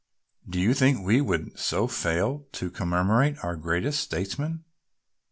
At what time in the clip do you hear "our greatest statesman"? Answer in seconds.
3.43-4.63